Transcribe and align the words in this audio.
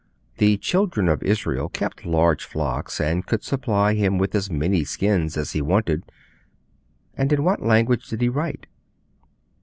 The 0.39 0.57
Children 0.57 1.07
of 1.09 1.21
Israel 1.21 1.69
kept 1.69 2.07
large 2.07 2.43
flocks, 2.43 2.99
and 2.99 3.23
could 3.23 3.43
supply 3.43 3.93
him 3.93 4.17
with 4.17 4.33
as 4.33 4.49
many 4.49 4.83
skins 4.83 5.37
as 5.37 5.51
he 5.51 5.61
wanted. 5.61 6.11
And 7.13 7.31
in 7.31 7.43
what 7.43 7.61
language 7.61 8.07
did 8.07 8.21
he 8.21 8.27
write? 8.27 8.65